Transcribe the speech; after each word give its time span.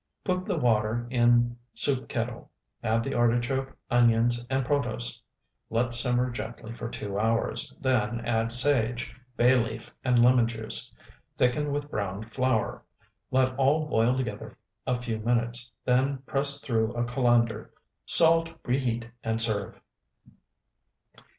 Put 0.23 0.45
the 0.45 0.57
water 0.57 1.05
in 1.11 1.57
soup 1.75 2.09
kettle; 2.09 2.49
add 2.81 3.03
the 3.03 3.13
artichoke, 3.13 3.77
onions, 3.91 4.43
and 4.49 4.65
protose. 4.65 5.21
Let 5.69 5.93
simmer 5.93 6.31
gently 6.31 6.73
for 6.73 6.89
two 6.89 7.19
hours, 7.19 7.71
then 7.79 8.19
add 8.25 8.51
sage, 8.51 9.13
bay 9.37 9.53
leaf, 9.53 9.93
and 10.03 10.17
lemon 10.17 10.47
juice. 10.47 10.91
Thicken 11.37 11.71
with 11.71 11.91
browned 11.91 12.33
flour. 12.33 12.81
Let 13.29 13.53
all 13.57 13.85
boil 13.85 14.17
together 14.17 14.57
a 14.87 14.99
few 14.99 15.19
minutes, 15.19 15.71
then 15.85 16.23
press 16.25 16.59
through 16.59 16.93
a 16.95 17.03
colander, 17.03 17.71
salt, 18.07 18.49
reheat, 18.65 19.07
and 19.23 19.39
serve. 19.39 19.79